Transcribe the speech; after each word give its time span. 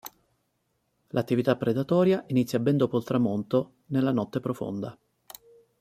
L'attività 1.09 1.55
predatoria 1.55 2.23
inizia 2.29 2.57
ben 2.57 2.75
dopo 2.75 2.97
il 2.97 3.03
tramonto 3.03 3.81
nella 3.89 4.11
notte 4.11 4.39
profonda. 4.39 4.97